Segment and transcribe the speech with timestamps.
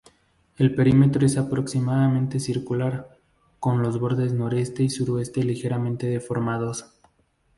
[0.57, 3.19] El perímetro es aproximadamente circular,
[3.59, 6.91] con los bordes noreste y suroeste ligeramente deformados.